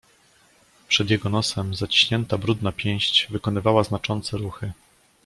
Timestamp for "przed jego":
0.87-1.29